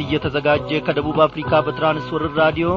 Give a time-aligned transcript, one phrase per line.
[0.00, 2.68] እየተዘጋጀ ከደቡብ አፍሪካ በትራንስወርር ራዲዮ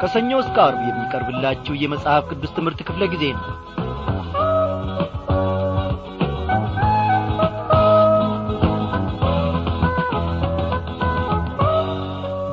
[0.00, 3.46] ከሰኞ እስከ አርብ የሚቀርብላችሁ የመጽሐፍ ቅዱስ ትምህርት ክፍለ ጊዜ ነው።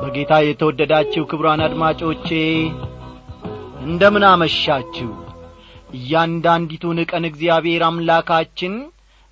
[0.02, 2.28] በጌታ የተወደዳችሁ ክብሯን አድማጮቼ
[3.86, 5.08] እንደምን አመሻችሁ?
[5.98, 8.74] እያንዳንዲቱን ቀን እግዚአብሔር አምላካችን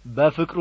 [0.05, 0.61] በፍቅሩ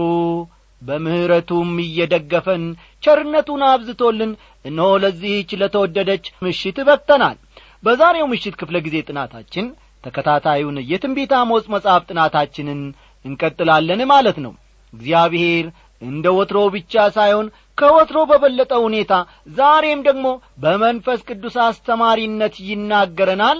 [0.81, 2.63] በምሕረቱም እየደገፈን
[3.03, 4.31] ቸርነቱን አብዝቶልን
[4.65, 7.37] እነሆ ለዚህች ለተወደደች ምሽት በቅተናል።
[7.83, 9.65] በዛሬው ምሽት ክፍለ ጊዜ ጥናታችን
[10.03, 12.79] ተከታታዩን የትንቢት አሞጽ መጽሐፍ ጥናታችንን
[13.25, 14.53] እንቀጥላለን ማለት ነው።
[14.93, 15.65] እግዚአብሔር
[16.01, 17.47] እንደ ወትሮ ብቻ ሳይሆን
[17.77, 19.13] ከወትሮ በበለጠ ሁኔታ
[19.57, 20.25] ዛሬም ደግሞ
[20.63, 23.59] በመንፈስ ቅዱስ አስተማሪነት ይናገረናል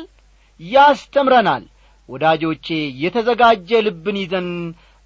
[0.59, 1.63] ያስተምረናል።
[2.09, 2.67] ወዳጆቼ
[3.03, 4.49] የተዘጋጀ ልብን ይዘን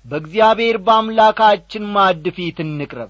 [0.05, 3.09] በእግዚአብሔር በአምላካችን ማዕድ ፊት እንቅረብ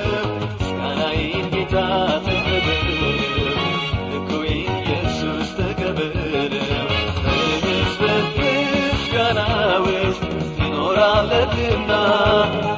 [11.51, 11.91] ትኖራለህና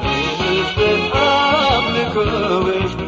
[0.03, 2.15] በሕዝብህ አምልኮ
[2.65, 2.99] ውስጥ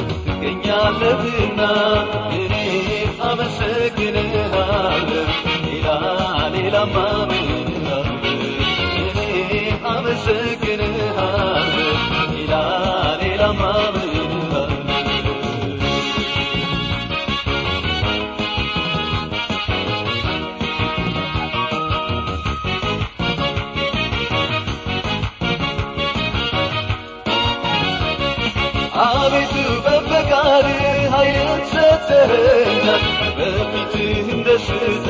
[34.57, 35.07] ደስታ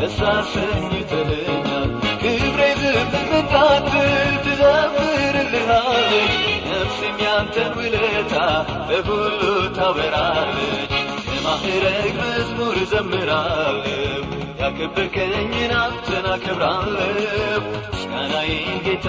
[0.00, 1.88] ደስ አሰኝተኸኛል
[2.20, 4.12] ክብሬ ዝም እንዳትል
[4.44, 6.34] ትዘምርልሃለች
[6.66, 8.34] ነፍሴም ያንተን ውለታ
[8.88, 9.40] በሁሉ
[9.78, 10.92] ታበራለች
[11.28, 14.22] የማዕረግ መዝሙር ዘምራለሁ
[14.62, 19.08] ያከበርከኝን አንተን አከብራለሁ ምስጋናዬን ጌታ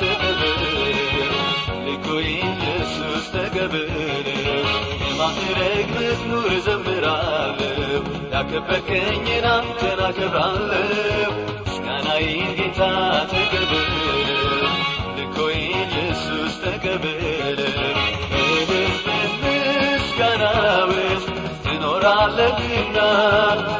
[0.00, 0.96] ተቀበል
[1.86, 4.28] ልኮይ ኢየሱስ ተቀበል
[5.04, 7.65] የማዕረግ መዝሙር ዘምራለሁ
[8.36, 12.80] ያከበርከኝን አንተን አከብራለሁ ምስጋናዬን ጌታ
[13.30, 14.28] ተቀበል
[15.16, 17.60] ልኮይ ኢየሱስ ተቀበል
[19.42, 20.44] ምስጋና
[20.90, 21.30] ውስጥ
[21.64, 22.98] ትኖራለህና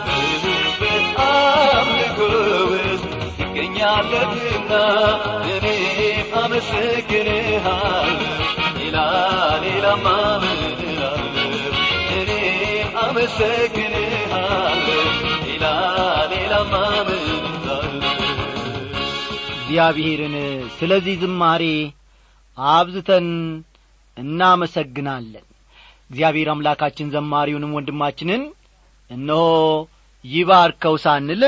[0.06, 2.18] በሕዝብህ አምልኮ
[2.72, 3.04] ውስጥ
[3.38, 4.72] ትገኛለህና
[5.54, 8.22] እኔም አመሰግንሃለሁ
[8.78, 8.98] ሌላ
[9.64, 10.06] ሌላማ
[10.42, 11.52] ምን እላለሁ
[12.18, 14.05] እኔም አመሰግንሃለሁ
[19.58, 20.34] እግዚአብሔርን
[20.76, 21.62] ስለዚህ ዝማሬ
[22.58, 23.26] አብዝተን
[24.16, 25.46] እናመሰግናለን።
[26.10, 28.42] እግዚአብሔር አምላካችን ዘማሪውንም ወንድማችንን
[29.10, 29.42] እነሆ
[30.24, 31.42] ይባርከው ሳንል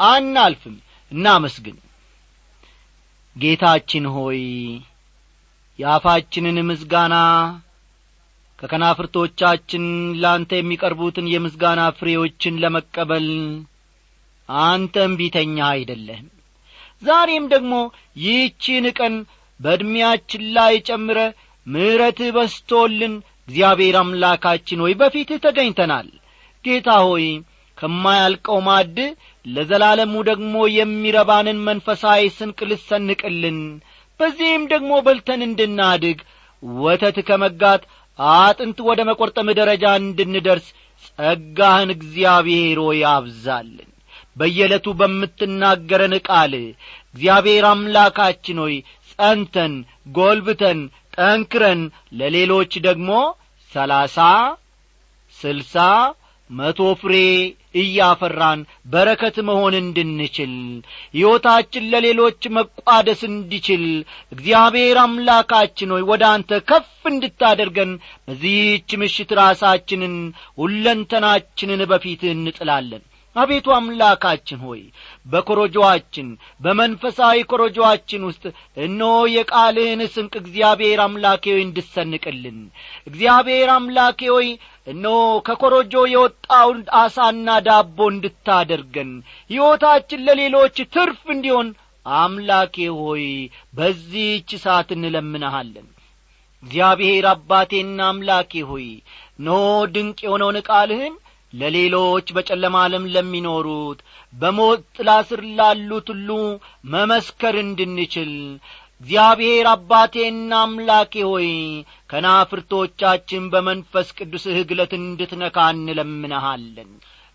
[0.00, 0.76] አናልፍም።
[1.12, 1.76] እናመስግን።
[3.36, 4.40] ጌታችን ሆይ
[5.78, 7.14] የአፋችንን ምስጋና
[8.60, 9.84] ከከናፍርቶቻችን
[10.22, 13.28] ላንተ የሚቀርቡትን የምስጋና ፍሬዎችን ለመቀበል
[14.48, 16.28] አንተ እምቢተኛ አይደለህም።
[17.02, 17.74] ዛሬም ደግሞ
[18.22, 19.14] ይህችን ቀን
[19.60, 21.18] በዕድሜያችን ላይ ጨምረ
[21.66, 23.14] ምሕረትህ በስቶልን
[23.48, 26.08] እግዚአብሔር አምላካችን ሆይ በፊትህ ተገኝተናል።
[26.64, 27.26] ጌታ ሆይ
[27.78, 28.96] ከማያልቀው ማድ
[29.44, 33.58] ለዘላለሙ ደግሞ የሚረባንን መንፈሳዊ ስንቅ ልሰንቅልን
[34.20, 36.18] በዚህም ደግሞ በልተን እንድናድግ
[36.80, 37.82] ወተት ከመጋት
[38.30, 40.66] አጥንት ወደ መቈርጠም ደረጃ እንድንደርስ
[41.08, 43.86] ጸጋህን እግዚአብሔር ሆይ አብዛልን።
[44.36, 46.52] በየዕለቱ በምትናገረን ቃል
[47.08, 48.74] እግዚአብሔር አምላካችን ሆይ
[49.10, 49.72] ጸንተን
[50.16, 50.80] ጐልብተን
[51.16, 51.80] ጠንክረን
[52.20, 53.10] ለሌሎች ደግሞ
[53.72, 54.18] ሰላሳ
[55.38, 55.74] ስልሳ
[56.50, 57.14] መቶ ፍሬ
[57.80, 58.60] እያፈራን
[58.92, 60.54] በረከት መሆን እንድንችል
[61.14, 63.84] ሕይወታችን ለሌሎች መቋደስ እንዲችል
[64.34, 67.92] እግዚአብሔር አምላካችን ሆይ ወደ አንተ ከፍ እንድታደርገን
[68.26, 70.16] በዚህች ምሽት ራሳችንን
[70.62, 73.04] ሁለንተናችንን በፊትህ እንጥላለን።
[73.36, 74.80] አቤቱ አምላካችን ሆይ
[75.26, 76.28] በኮረጆአችን
[76.60, 78.44] በመንፈሳዊ ኮረጆአችን ውስጥ
[78.84, 82.58] እነሆ የቃልህን ስንቅ እግዚአብሔር አምላኬ ሆይ እንድሰንቅልን
[83.06, 84.48] እግዚአብሔር አምላኬ ሆይ
[84.90, 85.16] እነሆ
[85.46, 89.10] ከኮረጆ የወጣውን አሳና ዳቦ እንድታደርገን
[89.50, 91.68] ሕይወታችን ለሌሎች ትርፍ እንዲሆን
[92.06, 93.24] አምላኬ ሆይ
[93.76, 95.88] በዚህች ሰዓት እንለምንሃለን።
[96.62, 98.86] እግዚአብሔር አባቴና አምላኬ ሆይ
[99.40, 99.50] ኖ
[99.92, 101.14] ድንቅ የሆነውን ቃልህን
[101.52, 104.00] ለሌሎች በጨለማ ዓለም ለሚኖሩት
[104.32, 106.28] በሞት ጥላ ስር ላሉት ሁሉ
[106.92, 108.32] መመስከር እንድንችል
[109.00, 111.46] እግዚአብሔር አባቴና አምላኬ ሆይ
[112.10, 116.90] ከናፍርቶቻችን በመንፈስ ቅዱስህ ግለት እንድትነካ እንለምንሃለን።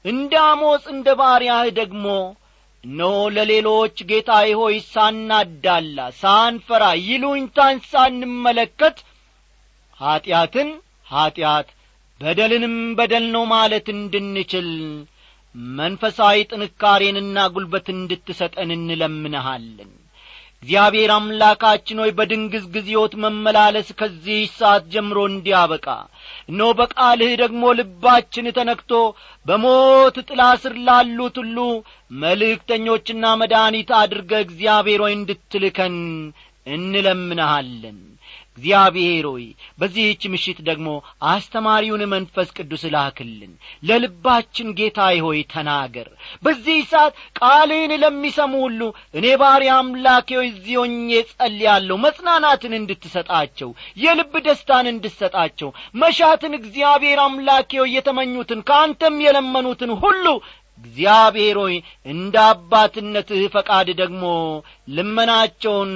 [0.05, 2.05] እንደ አሞጽ እንደ ባሪያህ ደግሞ
[2.83, 8.97] እነሆ ለሌሎች ጌታዬ ሆይ ሳናዳላ ሳንፈራ ይሉኝታን ሳንመለከት
[9.97, 10.69] ኀጢአትን
[11.11, 11.67] ኀጢአት
[12.21, 14.69] በደልንም በደል ነው ማለት እንድንችል
[15.75, 19.91] መንፈሳዊ ጥንካሬንና ጒልበት እንድትሰጠን እንለምንሃለን
[20.65, 25.85] እግዚአብሔር አምላካችን ሆይ በድንግዝግዝ ሕይወት መመላለስ ከዚህ ሰዓት ጀምሮ እንዲያበቃ።
[26.49, 28.91] እነሆ በቃልህ ደግሞ ልባችን ተነክቶ
[29.45, 31.57] በሞት ጥላ ስር ላሉት ሁሉ
[32.23, 35.97] መልእክተኞችና መድኃኒት አድርገ እግዚአብሔር ሆይ እንድትልከን
[36.67, 37.99] እንለምንሃለን
[38.57, 39.45] እግዚአብሔር ሆይ
[39.79, 40.89] በዚህች ምሽት ደግሞ
[41.29, 43.53] አስተማሪውን መንፈስ ቅዱስ ላክልን።
[43.83, 46.07] ለልባችን ጌታዬ ሆይ ተናገር።
[46.43, 48.81] በዚህ ሰዓት ቃልህን ለሚሰሙ ሁሉ
[49.17, 57.71] እኔ ባሪያ አምላኬ ሆይ እዚህ ሆኜ ጸልያለሁ መጽናናትን እንድትሰጣቸው የልብ ደስታን እንድትሰጣቸው መሻትን እግዚአብሔር አምላኬ
[57.81, 60.25] ሆይ የተመኙትን ከአንተም የለመኑትን ሁሉ
[60.79, 61.75] እግዚአብሔር ሆይ
[62.11, 64.23] እንደ አባትነትህ ፈቃድ ደግሞ
[64.95, 65.91] ልመናቸውን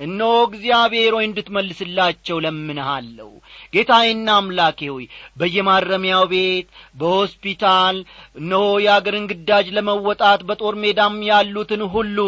[0.00, 3.30] እነሆ እግዚአብሔር ሆይ እንድትመልስላቸው ለምንሃለሁ።
[3.74, 5.04] ጌታዬና አምላኬ ሆይ
[5.38, 6.68] በየማረሚያው ቤት
[7.00, 7.96] በሆስፒታል
[8.36, 12.18] እነሆ የአገርን ግዳጅ ለመወጣት በጦር ሜዳም ያሉትን ሁሉ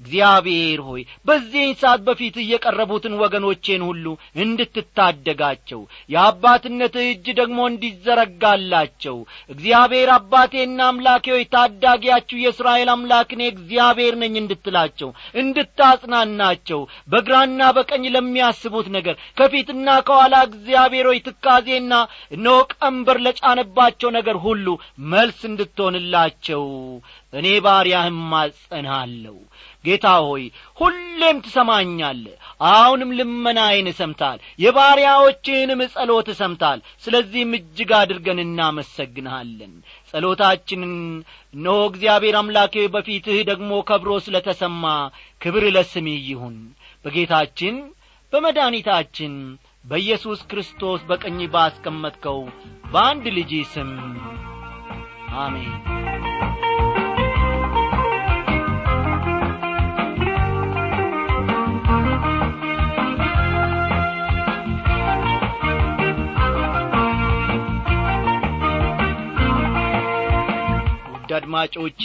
[0.00, 4.06] እግዚአብሔር ሆይ በዚህን ሰዓት በፊት እየቀረቡትን ወገኖቼን ሁሉ
[4.42, 5.80] እንድትታደጋቸው
[6.10, 9.16] የአባትነት እጅ ደግሞ እንዲዘረጋላቸው።
[9.50, 16.80] እግዚአብሔር አባቴና አምላኬ ሆይ ታዳጊያችሁ የእስራኤል አምላክ እኔ እግዚአብሔር ነኝ እንድትላቸው እንድታጽናናቸው
[17.16, 21.92] በግራና በቀኝ ለሚያስቡት ነገር ከፊትና ከኋላ እግዚአብሔር ሆይ ትካዜና
[22.36, 24.66] እነሆ ቀንበር ለጫነባቸው ነገር ሁሉ
[25.12, 26.64] መልስ እንድትሆንላቸው
[27.32, 29.36] እኔ ባሪያህም ማጸንሃለሁ
[29.84, 30.44] ጌታ ሆይ
[30.78, 32.24] ሁሌም ትሰማኛለ
[32.70, 39.74] አሁንም ልመናዬን ሰምታል የባሪያዎችህንም ጸሎት ሰምታል ስለዚህም እጅግ አድርገን እናመሰግንሃለን።
[40.14, 40.94] ጸሎታችንን
[41.54, 44.84] እነሆ እግዚአብሔር አምላኬ በፊትህ ደግሞ ከብሮ ስለ ተሰማ
[45.40, 46.56] ክብር ለስምህ ይሁን
[47.06, 47.74] በጌታችን
[48.32, 49.34] በመድኃኒታችን
[49.84, 52.40] በኢየሱስ ክርስቶስ በቀኝ ባስቀመጥከው
[52.92, 53.92] በአንድ ልጅ ስም
[55.38, 55.70] አሜን።
[71.12, 72.02] ውድ አድማጮቼ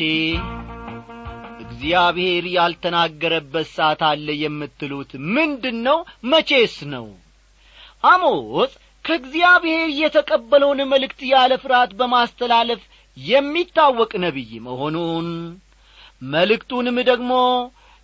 [1.82, 5.98] እግዚአብሔር ያልተናገረበት ሰዓት አለ የምትሉት ምንድን ነው
[6.32, 7.06] መቼስ ነው?
[8.04, 8.74] አሞጽ
[9.06, 12.82] ከእግዚአብሔር የተቀበለውን መልእክት ያለ ፍርሃት በማስተላለፍ
[13.18, 15.30] የሚታወቅ ነቢይ መሆኑን
[16.28, 17.32] መልእክቱንም ደግሞ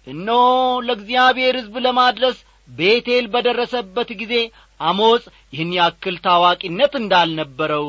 [0.08, 0.42] እነሆ
[0.88, 4.34] ለእግዚአብሔር ሕዝብ ለማድረስ ቤቴል በደረሰበት ጊዜ
[4.80, 7.88] አሞጽ ይህን ያክል ታዋቂነት እንዳልነበረው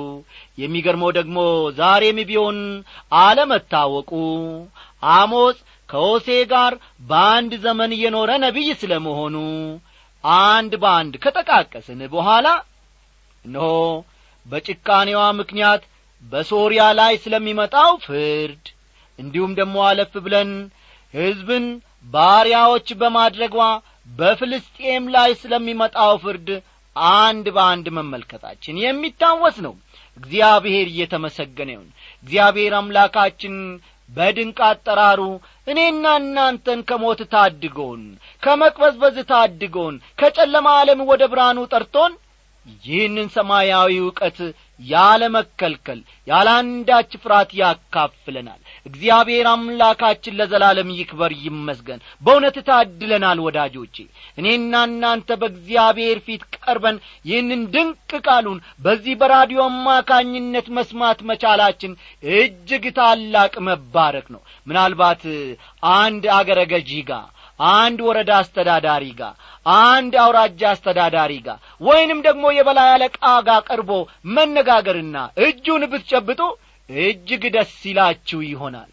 [0.58, 1.38] የሚገርመው ደግሞ
[1.80, 2.60] ዛሬም ቢሆን
[3.20, 4.12] አለመታወቁ።
[5.16, 6.72] አሞጽ ከሆሴ ጋር
[7.10, 9.36] በአንድ ዘመን የኖረ ነቢይ ስለ መሆኑ
[10.24, 12.46] አንድ በአንድ ከጠቃቀስን በኋላ
[13.44, 13.68] እነሆ
[14.46, 15.82] በጭካኔዋ ምክንያት
[16.22, 18.64] በሶርያ ላይ ስለሚመጣው ፍርድ
[19.18, 20.50] እንዲሁም ደግሞ አለፍ ብለን
[21.14, 21.66] ሕዝብን
[22.06, 23.56] ባሪያዎች በማድረጓ
[24.08, 26.48] በፍልስጤም ላይ ስለሚመጣው ፍርድ
[27.16, 29.74] አንድ በአንድ መመልከታችን የሚታወስ ነው።
[30.16, 31.88] እግዚአብሔር እየተመሰገነ ይሁን
[32.24, 33.54] እግዚአብሔር አምላካችን
[34.08, 35.20] በድንቅ አጠራሩ
[35.66, 38.02] እኔና እናንተን ከሞት ታድጎን
[38.42, 42.14] ከመቅበዝበዝ ታድጎን ከጨለማ ዓለም ወደ ብርሃኑ ጠርቶን
[42.84, 44.38] ይህንን ሰማያዊ ዕውቀት
[44.84, 53.96] ያለ መከልከል ያለ አንዳች ፍርሃት ያካፍለናል እግዚአብሔር አምላካችን ለዘላለም ይክበር ይመስገን። በእውነት ታድለናል ወዳጆቼ።
[54.38, 61.92] እኔና እናንተ በእግዚአብሔር ፊት ቀርበን ይህንን ድንቅ ቃሉን በዚህ በራዲዮ አማካኝነት መስማት መቻላችን
[62.34, 65.24] እጅግ ታላቅ መባረክ ነው። ምናልባት
[65.96, 67.26] አንድ አገረ ገዢ ጋር
[67.60, 69.32] አንድ ወረዳ አስተዳዳሪ ጋር
[69.84, 73.18] አንድ አውራጃ አስተዳዳሪ ጋር ወይንም ደግሞ የበላይ አለቃ
[73.48, 73.90] ጋር ቀርቦ
[74.36, 75.16] መነጋገርና
[75.46, 76.40] እጁን ብትጨብጡ
[76.88, 78.90] እጅግ ደስ ይላችሁ ይሆናል።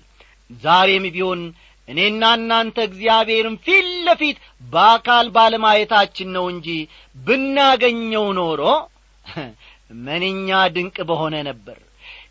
[0.62, 1.42] ዛሬም ቢሆን
[1.88, 4.38] እኔና እናንተ እግዚአብሔርን ፊት ለፊት
[4.72, 6.68] በአካል ባለማየታችን ነው እንጂ
[7.16, 8.62] ብናገኘው ኖሮ
[10.06, 11.78] ምንኛ ድንቅ በሆነ ነበር።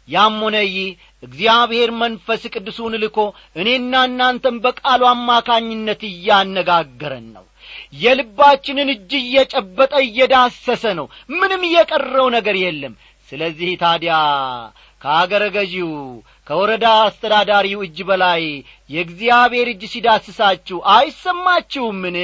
[0.08, 0.88] ያም ሆነ ይህ
[1.22, 3.18] እግዚአብሔር መንፈስ ቅዱሱን ልኮ
[3.56, 7.44] እኔና እናንተም በቃሉ አማካኝነት እያነጋገረን ነው።
[7.96, 12.94] የልባችንን እጅ እየጨበጠ እየዳሰሰ ነው። ምንም የቀረው ነገር የለም።
[13.28, 14.14] ስለዚህ ታዲያ
[15.04, 15.90] ከአገረ ገዢው
[16.46, 18.42] ከወረዳ አስተዳዳሪው እጅ በላይ
[18.90, 22.16] የእግዚአብሔር እጅ ሲዳስሳችሁ አይሰማችሁምን?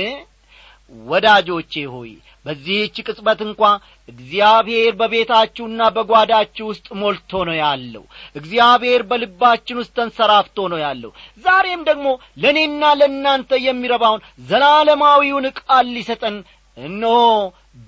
[1.07, 2.11] ወዳጆቼ ሆይ
[2.47, 3.61] በዚህች ቅጽበት እንኳ
[4.09, 8.05] እግዚአብሔር በቤታችሁና በጓዳችሁ ውስጥ ሞልቶ ነው ያለው።
[8.37, 11.13] እግዚአብሔር በልባችን ውስጥ ተንሰራፍቶ ነው ያለው።
[11.45, 12.07] ዛሬም ደግሞ
[12.43, 16.39] ለእኔና ለእናንተ የሚረባውን ዘላለማዊውን ቃል ሊሰጠን
[16.77, 17.17] እነሆ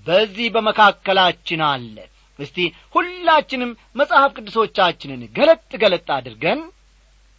[0.07, 1.97] በዚህ በመካከላችን አለ
[2.39, 2.59] እስቲ
[2.95, 6.61] ሁላችንም መጽሐፍ ቅዱሶቻችንን ገለጥ ገለጥ አድርገን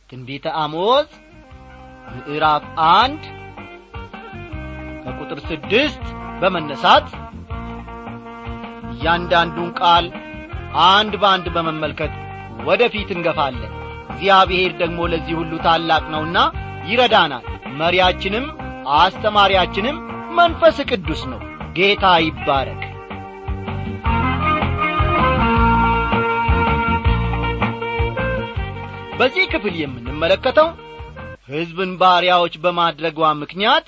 [0.10, 1.08] ትንቢተ አሞዝ
[2.16, 3.22] ምዕራፍ አንድ
[5.04, 6.04] ከቁጥር ስድስት
[6.42, 7.08] በመነሳት
[8.94, 10.06] እያንዳንዱን ቃል
[10.90, 12.14] አንድ በአንድ በመመልከት
[12.68, 13.72] ወደ ፊት እንገፋለን።
[14.14, 16.38] እግዚአብሔር ደግሞ ለዚህ ሁሉ ታላቅ ነውና
[16.90, 17.46] ይረዳናል።
[17.80, 18.46] መሪያችንም
[19.00, 19.98] አስተማሪያችንም
[20.40, 21.40] መንፈስ ቅዱስ ነው።
[21.78, 22.83] ጌታ ይባረክ
[29.24, 30.70] በዚህ ክፍል የምንመለከተው
[31.48, 33.86] ሕዝብን ባሪያዎች በማድረጓ ምክንያት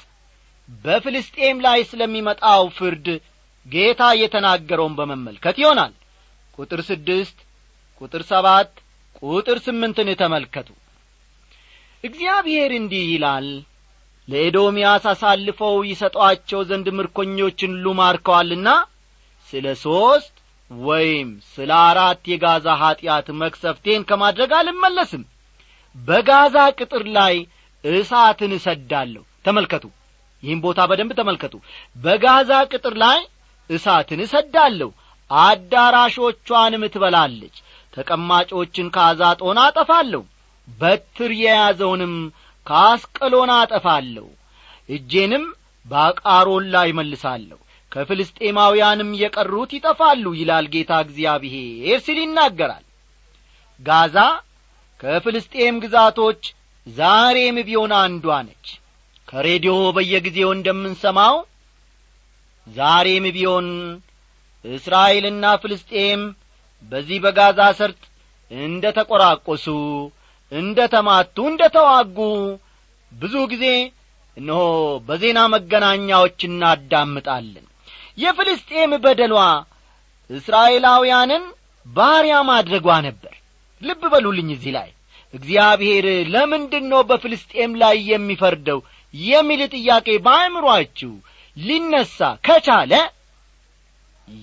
[0.83, 3.07] በፍልስጤም ላይ ስለሚመጣው ፍርድ
[3.65, 5.91] ጌታ የተናገረውን በመመልከት ይሆናል።
[6.57, 7.37] ቁጥር ስድስት
[8.01, 8.71] ቁጥር ሰባት
[9.23, 10.69] ቁጥር ስምንትን ተመልከቱ።
[12.03, 13.49] እግዚአብሔር እንዲህ ይላል
[14.27, 18.69] ለኤዶምያስ አሳልፈው ይሰጧቸው ዘንድ ምርኮኞችን ሁሉ ማርከዋልና
[19.53, 20.35] ስለ ሦስት
[20.71, 25.23] ወይም ስለ አራት የጋዛ ኀጢአት መክሰፍቴን ከማድረግ አልመለስም።
[25.95, 27.35] በጋዛ ቅጥር ላይ
[27.83, 29.85] እሳትን እሰዳለሁ። ተመልከቱ
[30.43, 31.53] ይህም ቦታ በደንብ ተመልከቱ።
[31.95, 33.19] በጋዛ ቅጥር ላይ
[33.69, 34.89] እሳትን እሰዳለሁ።
[35.29, 37.55] አዳራሾቿንም ትበላለች።
[37.93, 40.23] ተቀማጮችን ከአዛጦን አጠፋለሁ።
[40.67, 42.15] በትር የያዘውንም
[42.67, 44.27] ከአስቀሎና አጠፋለሁ።
[44.89, 45.43] እጄንም
[45.85, 47.59] በአቃሮን ላይ መልሳለሁ
[47.95, 52.83] ከፍልስጤማውያንም የቀሩት ይጠፋሉ ይላል ጌታ እግዚአብሔር ሲል ይናገራል።
[53.79, 54.17] ጋዛ
[54.99, 56.41] ከፍልስጤም ግዛቶች
[56.87, 58.65] ዛሬም ቢሆን አንዷ ነች።
[59.27, 61.35] ከሬዲዮ በየጊዜው እንደምንሰማው
[62.67, 63.67] ዛሬም ቢሆን
[64.65, 66.21] እስራኤልና ፍልስጤም
[66.83, 68.01] በዚህ በጋዛ ሰርጥ
[68.51, 69.67] እንደ ተቈራቈሱ
[70.51, 72.17] እንደ ተማቱ እንደ ተዋጉ
[73.11, 73.65] ብዙ ጊዜ
[74.37, 74.61] እነሆ
[75.07, 77.65] በዜና መገናኛዎች እናዳምጣለን
[78.17, 79.37] የፍልስጤም በደሏ
[80.29, 81.43] እስራኤላውያንን
[81.85, 83.33] ባሪያ ማድረጓ ነበር።
[83.81, 84.89] ልብ በሉልኝ እዚህ ላይ።
[85.33, 88.79] እግዚአብሔር ለምንድን ነው በፍልስጤም ላይ የሚፈርደው
[89.13, 91.11] የሚል ጥያቄ በአእምሮአችሁ
[91.57, 92.17] ሊነሣ
[92.47, 92.93] ከቻለ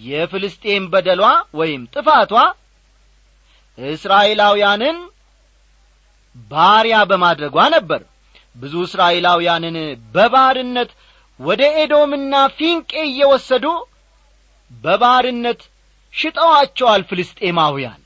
[0.06, 1.22] የፍልስጤም በደሏ
[1.60, 2.32] ወይም ጥፋቷ
[3.78, 4.96] እስራኤላውያንን
[6.50, 8.02] ባሪያ በማድረጓ ነበር።
[8.56, 9.76] ብዙ እስራኤላውያንን
[10.14, 10.90] በባርነት
[11.42, 13.66] ወደ ኤዶምና ፊንቄ እየወሰዱ
[14.70, 15.60] በባርነት
[16.14, 18.00] ሽጠዋቸዋል ፍልስጤማውያን።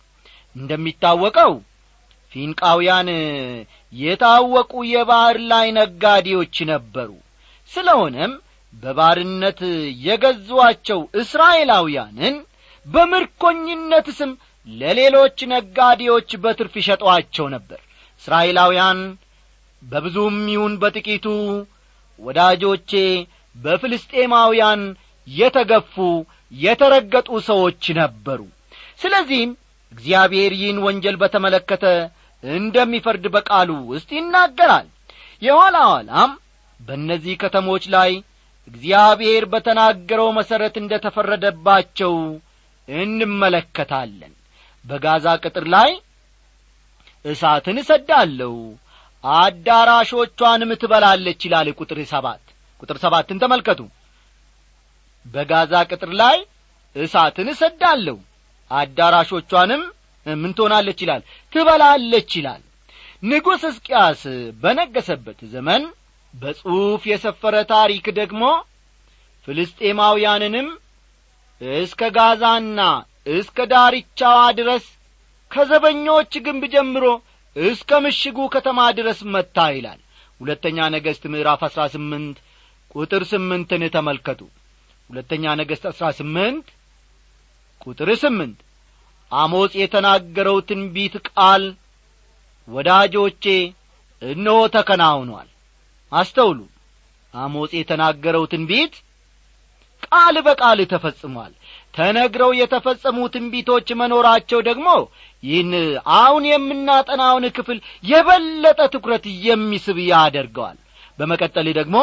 [0.56, 1.52] እንደሚታወቀው
[2.32, 3.08] ፊንቃውያን
[3.92, 7.10] የታወቁ የባሕር ላይ ነጋዴዎች ነበሩ።
[7.70, 8.32] ስለሆነም
[8.74, 9.60] በባርነት
[10.06, 12.34] የገዟቸው እስራኤላውያንን
[12.86, 14.32] በምርኮኝነት ስም
[14.68, 17.80] ለሌሎች ነጋዴዎች በትርፍ ይሸጧቸው ነበር።
[18.22, 19.00] እስራኤላውያን
[19.82, 21.26] በብዙም ይሁን በጥቂቱ
[22.18, 22.92] ወዳጆቼ
[23.56, 24.82] በፍልስጤማውያን
[25.28, 25.94] የተገፉ
[26.58, 28.40] የተረገጡ ሰዎች ነበሩ።
[29.00, 29.50] ስለዚህም
[29.92, 31.84] እግዚአብሔር ይህን ወንጀል በተመለከተ
[32.42, 34.86] እንደሚፈርድ በቃሉ ውስጥ ይናገራል።
[35.42, 36.30] የኋላ ኋላም
[36.80, 38.10] በእነዚህ ከተሞች ላይ
[38.68, 42.14] እግዚአብሔር በተናገረው መሠረት እንደ ተፈረደባቸው
[42.88, 44.32] እንመለከታለን።
[44.84, 45.90] በጋዛ ቅጥር ላይ
[47.24, 48.52] እሳትን እሰዳለሁ
[49.36, 52.42] አዳራሾቿንም ትበላለች ይላል ቁጥር ሰባት።
[52.82, 53.80] ቁጥር ሰባትን ተመልከቱ።
[55.26, 56.36] በጋዛ ቅጥር ላይ
[56.96, 58.16] እሳትን እሰዳለሁ
[58.70, 59.82] አዳራሾቿንም
[60.26, 61.22] ምን ትሆናለች ይላል?
[61.52, 62.62] ትበላለች ይላል።
[63.22, 64.22] ንጉሥ ሕዝቅያስ
[64.62, 65.82] በነገሰበት ዘመን
[66.34, 68.42] በጽሑፍ የሰፈረ ታሪክ ደግሞ
[69.48, 70.68] ፍልስጤማውያንንም
[71.80, 72.80] እስከ ጋዛና
[73.30, 74.84] እስከ ዳርቻዋ ድረስ
[75.50, 77.04] ከዘበኞች ግንብ ጀምሮ
[77.56, 80.00] እስከ ምሽጉ ከተማ ድረስ መታ ይላል።
[80.40, 82.36] ሁለተኛ ነገሥት ምዕራፍ አሥራ ስምንት
[82.94, 84.40] ቁጥር ስምንትን ተመልከቱ።
[85.10, 86.66] ሁለተኛ ነገሥት አሥራ ስምንት
[87.80, 88.58] ቁጥር ስምንት
[89.32, 91.64] አሞጽ የተናገረው ትንቢት ቃል
[92.68, 93.44] ወዳጆቼ
[94.22, 95.48] እነሆ ተከናውኗል።
[96.12, 96.58] አስተውሉ።
[97.34, 98.94] አሞጽ የተናገረው ትንቢት
[100.06, 101.52] ቃል በቃል ተፈጽሟል
[101.96, 104.88] ተነግረው የተፈጸሙ ትንቢቶች መኖራቸው ደግሞ
[105.42, 105.72] ይህን
[106.16, 110.76] አሁን የምናጠናውን ክፍል የበለጠ ትኩረት የሚስብ ያደርገዋል።
[111.18, 111.96] በመቀጠል ደግሞ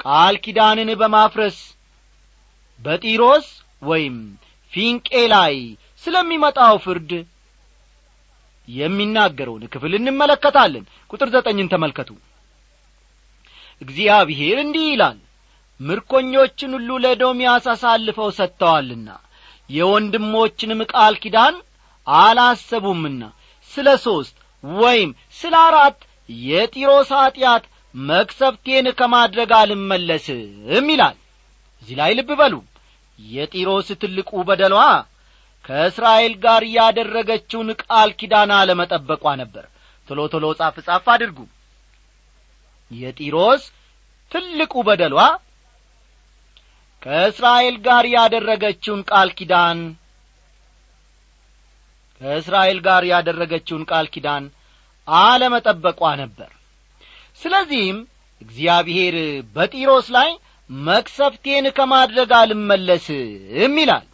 [0.00, 1.58] ቃል ኪዳንን በማፍረስ
[2.80, 3.48] በጢሮስ
[3.82, 4.16] ወይም
[4.72, 5.54] ፊንቄ ላይ
[6.04, 7.10] ስለሚመጣው ፍርድ
[8.68, 12.10] የሚናገረውን ክፍል እንመለከታለን። ቁጥር ዘጠኝን ተመልከቱ።
[13.82, 15.18] እግዚአብሔር እንዲህ ይላል
[15.80, 19.08] ምርኮኞችን ሁሉ ለኤዶምያስ አሳልፈው ሰጥተዋልና
[19.70, 21.54] የወንድሞችንም ቃል ኪዳን
[22.06, 23.22] አላሰቡምና
[23.72, 25.98] ስለ ሦስት ወይም ስለ አራት
[26.44, 30.40] የጢሮስ ኀጢአት መክሰፍቴን ከማድረግ አልመለስም
[30.90, 31.16] ይላል።
[31.82, 32.54] እዚህ ላይ ልብ በሉ።
[33.18, 34.76] የጢሮስ ትልቁ በደሏ
[35.64, 39.64] ከእስራኤል ጋር ያደረገችውን ቃል ኪዳን አለመጠበቋ ነበር።
[40.08, 41.38] ቶሎ ቶሎ ጻፍ ጻፍ አድርጉ።
[42.90, 43.64] የጢሮስ
[44.32, 45.16] ትልቁ በደሏ
[47.02, 49.78] ከእስራኤል ጋር ያደረገችውን ቃል ኪዳን
[52.20, 54.44] ከእስራኤል ጋር ያደረገችውን ቃል ኪዳን
[55.08, 56.50] አለመጠበቋ ነበር።
[57.42, 57.98] ስለዚህም
[58.42, 59.16] እግዚአብሔር
[59.54, 60.30] በጢሮስ ላይ
[60.70, 64.06] መክሰፍቴን ከማድረግ አልመለስም ይላል።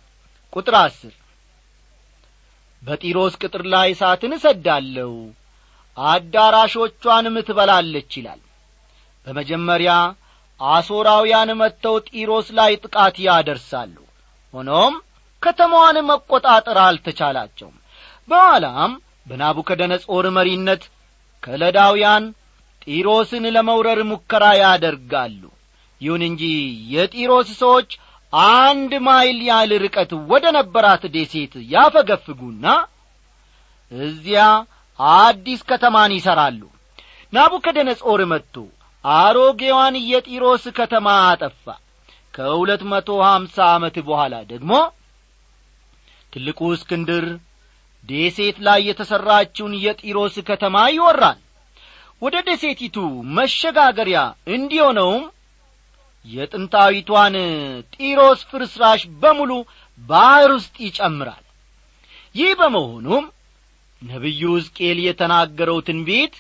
[0.53, 1.15] ቁጥር አስር
[2.83, 5.13] በጢሮስ ቅጥር ላይ እሳትን እሰዳለሁ
[5.97, 8.41] አዳራሾቿንም ትበላለች ይላል።
[9.27, 9.93] በመጀመሪያ
[10.61, 13.97] አሦራውያን መጥተው ጢሮስ ላይ ጥቃት ያደርሳሉ።
[14.55, 14.95] ሆኖም
[15.43, 17.77] ከተማዋን መቈጣጠር አልተቻላቸውም።
[18.29, 18.93] በኋላም
[19.27, 20.83] በናቡከደነጾር መሪነት
[21.43, 22.25] ከለዳውያን
[22.85, 25.43] ጢሮስን ለመውረር ሙከራ ያደርጋሉ።
[26.01, 26.43] ይሁን እንጂ
[26.95, 27.91] የጢሮስ ሰዎች
[28.53, 32.67] አንድ ማይል ያህል ርቀት ወደ ነበራት ደሴት ያፈገፍጉና
[33.93, 34.45] እዚያ
[34.99, 36.61] አዲስ ከተማን ይሠራሉ
[37.33, 38.55] ናቡከደነጾር መጥቶ
[39.15, 41.65] አሮጌዋን የጢሮስ ከተማ አጠፋ።
[42.35, 44.73] ከሁለት መቶ ሀምሳ ዓመት በኋላ ደግሞ
[46.33, 47.27] ትልቁ እስክንድር
[48.05, 51.39] ደሴት ላይ የተሠራችውን የጢሮስ ከተማ ይወራል።
[52.23, 52.97] ወደ ደሴቲቱ
[53.37, 54.19] መሸጋገሪያ
[54.55, 55.25] እንዲሆነውም
[56.27, 57.35] የጥንታዊቷን
[57.95, 59.53] ጢሮስ ፍርስራሽ በሙሉ
[60.01, 61.43] ባሕር ውስጥ ይጨምራል።
[62.35, 63.25] ይህ በመሆኑም
[64.03, 66.35] ነቢዩ ሕዝቅኤል የተናገረው ትንቢት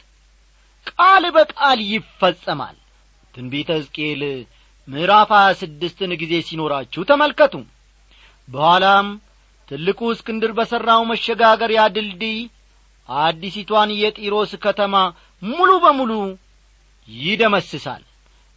[0.90, 2.76] ቃል በቃል ይፈጸማል።
[3.34, 4.22] ትንቢተ ሕዝቅኤል
[4.88, 7.54] ምዕራፍ ሀያ ስድስትን ጊዜ ሲኖራችሁ ተመልከቱ።
[8.48, 9.06] በኋላም
[9.68, 12.38] ትልቁ እስክንድር በሠራው መሸጋገሪያ ድልድይ
[13.08, 14.94] አዲሲቷን የጢሮስ ከተማ
[15.42, 16.12] ሙሉ በሙሉ
[17.08, 18.02] ይደመስሳል።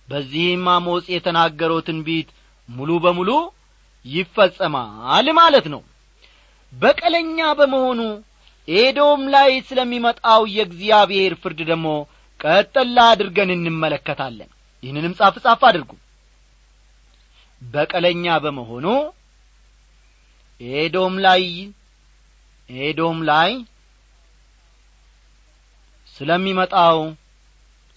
[0.07, 2.29] በዚህም አሞጽ የተናገረው ትንቢት
[2.69, 3.29] ሙሉ በሙሉ
[4.05, 5.81] ይፈጸማል ማለት ነው።
[6.73, 8.01] በቀለኛ በመሆኑ
[8.67, 11.87] ኤዶም ላይ ስለሚመጣው የእግዚአብሔር ፍርድ ደግሞ
[12.39, 14.49] ቀጠላ አድርገን እንመለከታለን።
[14.83, 15.91] ይህንንም ጻፍ ጻፍ አድርጉ።
[17.61, 18.85] በቀለኛ በመሆኑ
[20.61, 21.43] ኤዶም ላይ
[22.69, 23.51] ኤዶም ላይ
[26.15, 26.99] ስለሚመጣው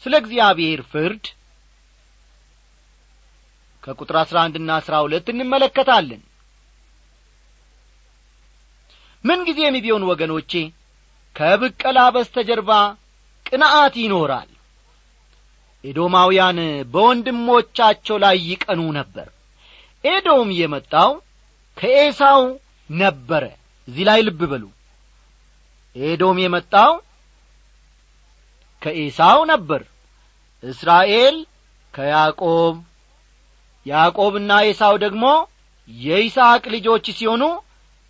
[0.02, 1.24] ስለ እግዚአብሔር ፍርድ
[3.82, 6.20] ከቁጥር አሥራ አንድና አሥራ ሁለት እንመለከታለን።
[9.24, 10.52] ምንጊዜም ቢሆን ወገኖቼ
[11.36, 12.70] ከብቀላ በስተጀርባ
[13.46, 14.50] ቅንዓት ይኖራል።
[15.84, 16.58] ኤዶማውያን
[16.92, 19.28] በወንድሞቻቸው ላይ ይቀኑ ነበር።
[20.04, 21.10] ኤዶም የመጣው
[21.76, 22.42] ከኤሳው
[22.90, 23.44] ነበረ።
[23.88, 24.64] እዚህ ላይ ልብ በሉ።
[25.96, 26.92] ኤዶም የመጣው
[28.82, 29.82] ከኤሳው ነበር።
[30.62, 31.36] እስራኤል
[31.94, 32.76] ከያዕቆብ
[33.86, 35.24] ያዕቆብና ኤሳው ደግሞ
[35.88, 37.44] የይስሐቅ ልጆች ሲሆኑ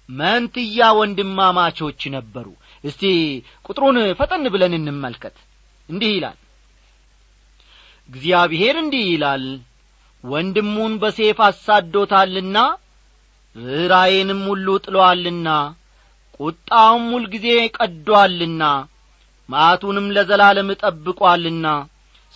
[0.08, 2.46] መንትያ ወንድማማቾች ነበሩ
[2.84, 3.02] እስቲ
[3.66, 5.36] ቁጥሩን ፈጠን ብለን እንመልከት።
[5.88, 6.38] እንዲህ ይላል።
[8.08, 9.44] እግዚአብሔር እንዲህ ይላል
[10.24, 12.56] ወንድሙን በሴፍ አሳዶታልና
[13.56, 15.48] ርኅራዬንም ሁሉ ጥሎአልና
[16.40, 18.62] ቁጣውም ሁልጊዜ ቀዶአልና
[19.48, 21.66] ማቱንም ለዘላለም ጠብቋልና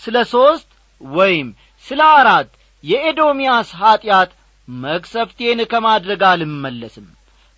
[0.00, 0.68] ስለ ሦስት
[1.00, 1.48] ወይም
[1.84, 2.50] ስለ አራት
[2.84, 4.30] የኤዶምያስ ኀጢአት
[4.68, 7.06] መክሰፍቴን ከማድረግ አልመለስም።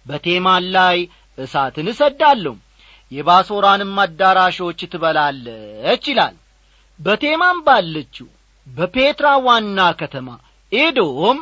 [0.07, 0.98] በቴማን ላይ
[1.38, 2.55] እሳትን እሰዳለሁ
[3.12, 6.35] የባሶራንም አዳራሾች ትበላለች ይላል።
[7.01, 8.29] በቴማን ባለችው
[8.66, 10.29] በፔትራ ዋና ከተማ
[10.73, 11.38] ኤዶም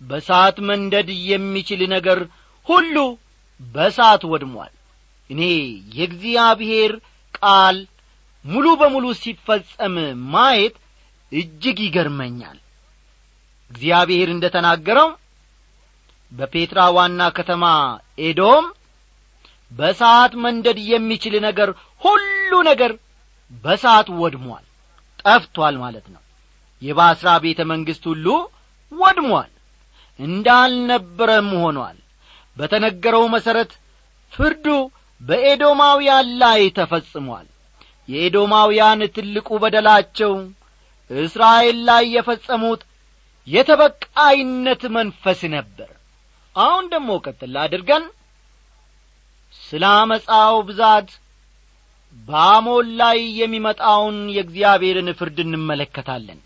[0.00, 2.18] በሳት መንደድ የሚችል ነገር
[2.66, 2.96] ሁሉ
[3.60, 4.72] በሳት ወድሟል።
[5.30, 5.42] እኔ
[5.96, 6.92] የእግዚአብሔር
[7.34, 7.76] ቃል
[8.44, 9.96] ሙሉ በሙሉ ሲፈጸም
[10.32, 10.76] ማየት
[11.32, 12.58] እጅግ ይገርመኛል።
[13.70, 15.08] እግዚአብሔር እንደ ተናገረው
[16.32, 17.64] በፔትራ ዋና ከተማ
[18.24, 18.64] ኤዶም
[19.72, 21.70] በሰዓት መንደድ የሚችል ነገር
[22.02, 22.92] ሁሉ ነገር
[23.64, 24.64] በሰዓት ወድሟል
[25.22, 26.22] ጠፍቷል ማለት ነው።
[26.82, 28.26] የባስራ ቤተ መንግሥት ሁሉ
[28.92, 29.50] ወድሟል
[30.18, 31.96] እንዳልነበረም ሆኗል።
[32.56, 33.72] በተነገረው መሠረት
[34.32, 34.66] ፍርዱ
[35.20, 37.46] በኤዶማውያን ላይ ተፈጽሟል።
[38.08, 40.32] የኤዶማውያን ትልቁ በደላቸው
[41.10, 42.80] እስራኤል ላይ የፈጸሙት
[43.46, 45.90] የተበቃይነት መንፈስ ነበር።
[46.56, 48.04] አሁን ደግሞ ቀጥል አድርገን
[49.72, 51.10] ስለ አመፃው ብዛት
[52.28, 56.40] በአሞን ላይ የሚመጣውን የእግዚአብሔርን ፍርድ እንመለከታለን።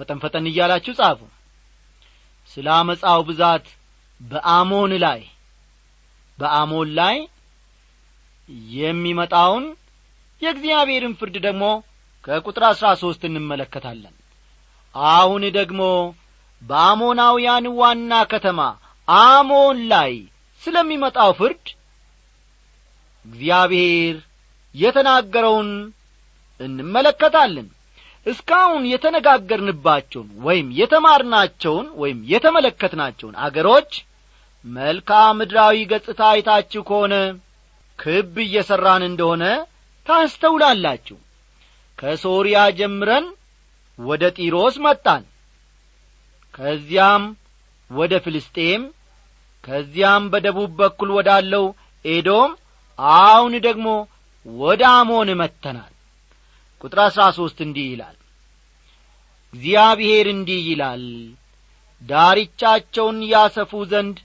[0.00, 1.20] ፈጠን ፈጠን እያላችሁ ጻፉ።
[2.50, 3.66] ስለ አመፃው ብዛት
[4.20, 5.20] በአሞን ላይ
[6.38, 7.16] በአሞን ላይ
[8.76, 9.64] የሚመጣውን
[10.42, 11.64] የእግዚአብሔርን ፍርድ ደግሞ
[12.24, 14.14] ከቁጥር አሥራ ሦስት እንመለከታለን።
[14.94, 15.82] አሁን ደግሞ
[16.62, 18.60] በአሞናውያን ዋና ከተማ
[19.08, 20.12] አሞን ላይ
[20.62, 21.64] ስለሚመጣው ፍርድ
[23.24, 24.16] እግዚአብሔር
[24.74, 25.70] የተናገረውን
[26.60, 27.68] እንመለከታለን።
[28.26, 33.90] እስካሁን የተነጋገርንባቸውን ወይም የተማርናቸውን ወይም የተመለከትናቸውን አገሮች
[34.64, 37.14] መልክዓ ምድራዊ ገጽታ አይታችሁ ከሆነ
[37.98, 39.44] ክብ እየሠራን እንደሆነ
[40.06, 41.18] ታስተውላላችሁ።
[41.98, 43.26] ከሶርያ ጀምረን
[43.98, 45.22] ወደ ጢሮስ መጣን።
[46.54, 47.22] ከዚያም
[47.90, 48.82] ወደ ፍልስጤም
[49.64, 51.64] ከዚያም በደቡብ በኩል ወዳለው
[52.04, 52.50] ኤዶም
[52.98, 53.86] አሁን ደግሞ
[54.46, 55.92] ወደ አሞን መጥተናል።
[56.84, 58.16] ቁጥር አሥራ ሦስት እንዲህ ይላል
[59.54, 61.04] እግዚአብሔር እንዲህ ይላል
[62.02, 64.16] ዳርቻቸውን ያሰፉ ዘንድ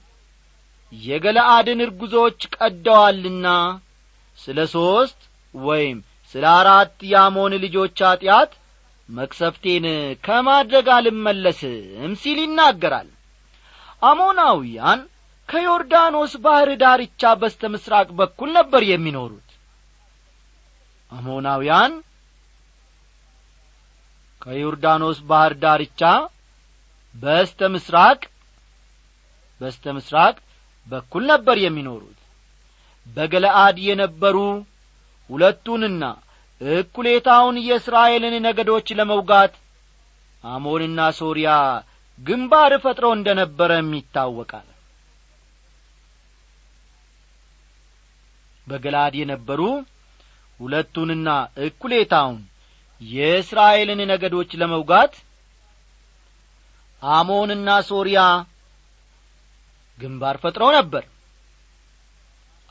[0.92, 3.46] የገለአድን እርጉዞች ቀደዋልና
[4.38, 5.20] ስለ ሦስት
[5.54, 5.98] ወይም
[6.34, 8.52] ስለ አራት የአሞን ልጆች ኀጢአት
[9.08, 9.86] መቅሰፍቴን
[10.24, 13.08] ከማድረግ አልመለስም ሲል ይናገራል።
[14.02, 15.00] አሞናውያን
[15.50, 19.48] ከዮርዳኖስ ባሕር ዳርቻ በስተ ምሥራቅ በኩል ነበር የሚኖሩት።
[21.12, 21.92] አሞናውያን
[24.42, 26.02] ከዮርዳኖስ ባሕር ዳርቻ
[27.14, 28.20] በስተ ምሥራቅ
[29.60, 30.36] በስተ ምሥራቅ
[30.86, 32.16] በኩል ነበር የሚኖሩት።
[33.06, 34.36] በገለአድ የነበሩ
[35.30, 36.04] ሁለቱንና
[36.60, 39.54] እኩሌታውን የእስራኤልን ነገዶች ለመውጋት
[40.44, 41.50] አሞንና ሶርያ
[42.18, 44.66] ግንባር ፈጥረው እንደ ነበረም ይታወቃል
[48.70, 49.60] በገላድ የነበሩ
[50.60, 51.28] ሁለቱንና
[51.66, 52.38] እኩሌታውን
[53.00, 55.14] የእስራኤልን ነገዶች ለመውጋት
[57.02, 58.20] አሞንና ሶርያ
[59.98, 61.04] ግንባር ፈጥረው ነበር።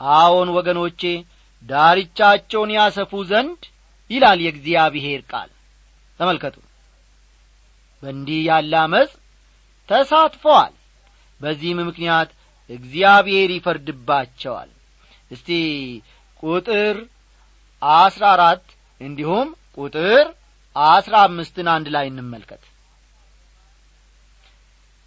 [0.00, 1.00] አዎን ወገኖቼ
[1.62, 3.62] ዳርቻቸውን ያሰፉ ዘንድ
[4.10, 5.50] ይላል የእግዚአብሔር ቃል።
[6.20, 6.56] ተመልከቱ።
[8.02, 9.10] በእንዲህ ያለ አመፅ
[9.88, 10.72] ተሳትፈዋል።
[11.40, 12.30] በዚህም ምክንያት
[12.70, 14.70] እግዚአብሔር ይፈርድባቸዋል
[15.30, 15.48] እስቲ
[16.42, 16.96] ቁጥር
[17.82, 18.64] አስራ አራት
[19.00, 20.24] እንዲሁም ቁጥር
[20.76, 22.62] አስራ አምስትን አንድ ላይ እንመልከት።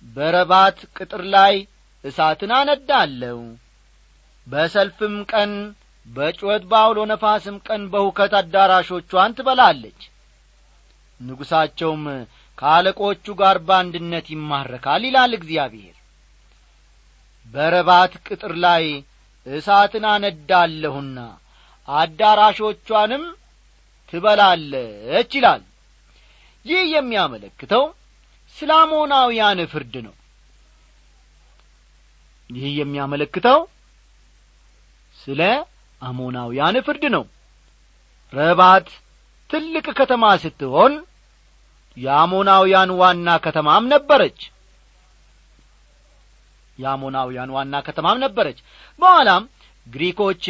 [0.05, 1.55] በረባት ቅጥር ላይ
[2.03, 3.38] እሳትን አነዳለሁ።
[4.47, 5.51] በሰልፍም ቀን
[6.07, 10.01] በጩኸት በአውሎ ነፋስም ቀን በሁከት አዳራሾቿን ትበላለች።
[11.19, 12.03] ንጉሣቸውም
[12.57, 15.95] ከአለቆቹ ጋር በአንድነት ይማረካል ይላል እግዚአብሔር።
[17.53, 18.83] በረባት ቅጥር ላይ
[19.45, 21.17] እሳትን አነዳለሁና
[21.88, 23.23] አዳራሾቿንም
[24.13, 25.62] ትበላለች ይላል።
[26.65, 27.84] ይህ የሚያመለክተው
[28.58, 30.13] ስለ አሞናውያን ፍርድ ነው።
[32.49, 33.60] ይህ የሚያመለክተው
[35.17, 35.41] ስለ
[36.01, 37.23] አሞናውያን ፍርድ ነው።
[38.34, 38.88] ረባት
[39.49, 40.93] ትልቅ ከተማ ስትሆን
[41.97, 44.39] የአሞናውያን ዋና ከተማም ነበረች
[46.77, 48.59] የአሞናውያን ዋና ከተማም ነበረች።
[48.99, 49.43] በኋላም
[49.88, 50.43] ግሪኮች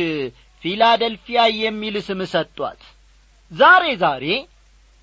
[0.64, 2.82] ፊላደልፊያ የሚል ስም ሰጧት።
[3.52, 4.26] ዛሬ ዛሬ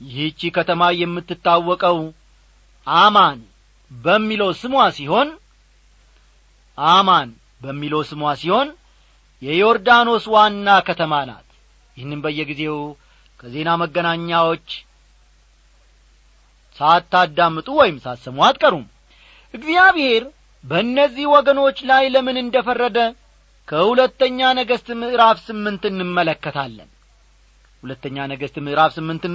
[0.01, 1.99] ይህቺ ከተማ የምትታወቀው
[2.87, 3.39] አማን
[3.91, 5.29] በሚለው ስሟ ሲሆን
[6.79, 7.29] አማን
[7.61, 8.69] በሚለው ስሟ ሲሆን
[9.43, 11.47] የዮርዳኖስ ዋና ከተማ ናት።
[11.97, 12.79] ይህንም በየጊዜው
[13.41, 14.67] ከዜና መገናኛዎች
[16.79, 18.85] ሳታዳምጡ ወይም ሳሰሙ አትቀሩም።
[19.55, 20.25] እግዚአብሔር
[20.65, 22.99] በእነዚህ ወገኖች ላይ ለምን እንደ ፈረደ
[23.69, 26.89] ከሁለተኛ ነገሥት ምዕራፍ ስምንት እንመለከታለን።
[27.85, 29.35] ሁለተኛ ነገሥት ምዕራፍ ስምንትን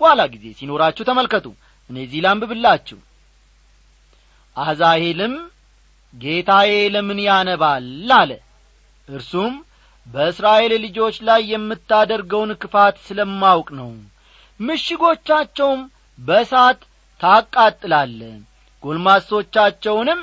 [0.00, 1.46] በኋላ ጊዜ ሲኖራችሁ ተመልከቱ።
[1.90, 2.98] እኔ እዚህ ላንብብላችሁ።
[4.56, 5.34] አዛሄልም
[6.14, 8.30] ጌታዬ ለምን ያነባል አለ።
[9.08, 9.52] እርሱም
[10.06, 13.90] በእስራኤል ልጆች ላይ የምታደርገውን ክፋት ስለማውቅ ነው።
[14.60, 15.82] ምሽጎቻቸውም
[16.18, 16.80] በእሳት
[17.20, 18.20] ታቃጥላለ
[18.84, 20.20] ጎልማሶቻቸውንም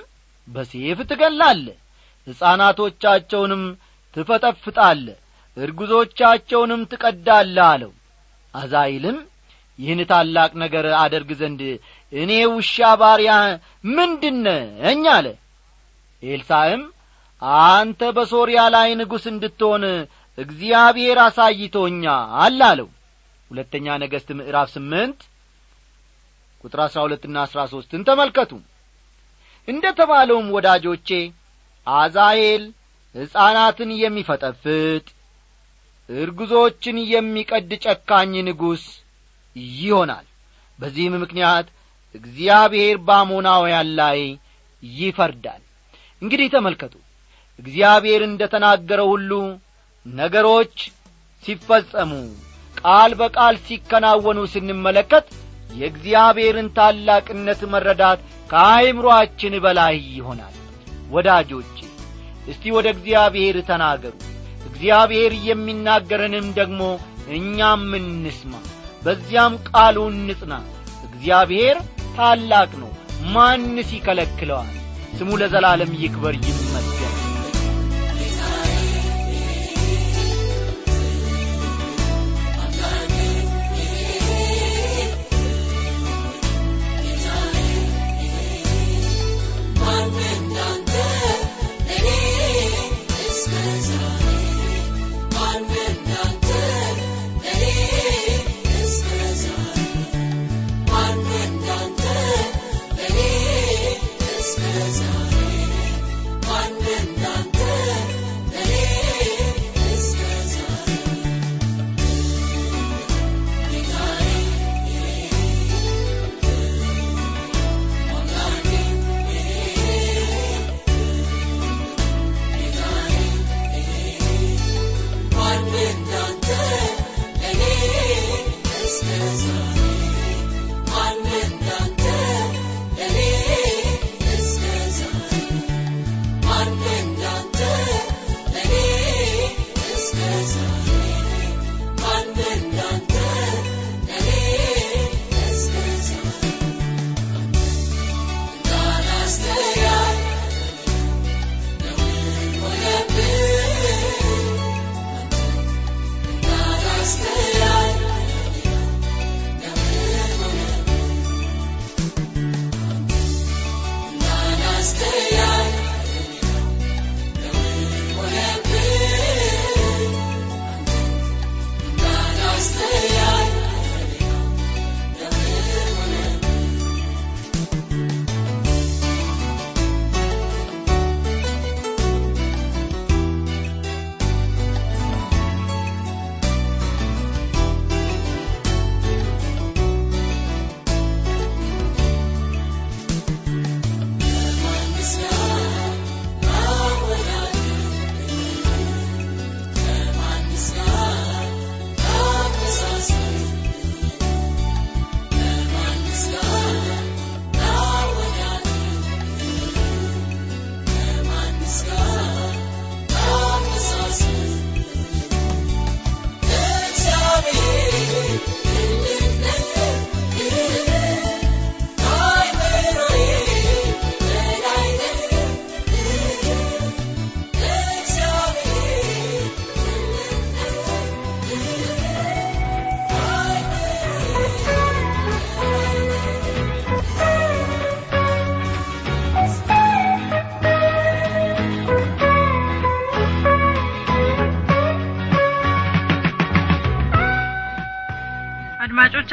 [0.47, 1.65] በሴፍ ትገላለ
[2.27, 3.63] ሕፃናቶቻቸውንም
[4.15, 5.05] ትፈጠፍጣለ
[5.57, 7.91] እርጉዞቻቸውንም ትቀዳለ አለው።
[8.53, 9.17] አዛይልም
[9.79, 11.61] ይህን ታላቅ ነገር አደርግ ዘንድ
[12.13, 13.31] እኔ ውሻ ባሪያ
[13.97, 15.27] ምንድነኝ አለ።
[16.23, 16.83] ኤልሳዕም
[17.63, 19.83] አንተ በሶርያ ላይ ንጉሥ እንድትሆን
[20.37, 22.23] እግዚአብሔር አሳይቶኛል
[22.65, 22.87] አለው።
[23.51, 25.19] ሁለተኛ ነገሥት ምዕራፍ ስምንት
[26.63, 28.51] ቁጥር አሥራ ሁለትና አሥራ ሦስትን ተመልከቱ
[29.67, 31.09] እንደ ተባለውም ወዳጆቼ
[31.87, 32.63] አዛሄል
[33.15, 35.05] ሕፃናትን የሚፈጠፍጥ
[36.09, 38.83] እርጉዞችን የሚቀድ ጨካኝ ንጉሥ
[39.77, 40.25] ይሆናል።
[40.79, 41.67] በዚህም ምክንያት
[42.15, 44.19] እግዚአብሔር በአሞናውያን ላይ
[44.83, 45.61] ይፈርዳል።
[46.21, 46.93] እንግዲህ ተመልከቱ
[47.59, 49.31] እግዚአብሔር እንደ ተናገረው ሁሉ
[50.05, 50.75] ነገሮች
[51.43, 52.11] ሲፈጸሙ
[52.75, 55.27] ቃል በቃል ሲከናወኑ ስንመለከት
[55.71, 60.55] የእግዚአብሔርን ታላቅነት መረዳት ከአይምሮአችን በላይ ይሆናል።
[61.09, 61.77] ወዳጆቼ
[62.47, 64.13] እስቲ ወደ እግዚአብሔር ተናገሩ።
[64.69, 66.81] እግዚአብሔር የሚናገረንም ደግሞ
[67.37, 68.53] እኛም እንስማ።
[69.03, 70.53] በዚያም ቃሉ እንጽና
[71.07, 71.77] እግዚአብሔር
[72.17, 72.91] ታላቅ ነው
[73.33, 74.71] ማንስ ይከለክለዋል?
[75.17, 77.16] ስሙ ለዘላለም ይክበር ይመስገን